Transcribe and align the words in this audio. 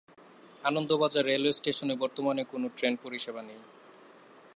Anandabazar 0.63 1.23
railway 1.25 1.53
স্টেশনে 1.53 1.95
বর্তমানে 1.95 2.41
কোন 2.43 2.63
ট্রেন 2.77 2.93
পরিষেবা 3.03 3.41
নেই। 3.41 3.61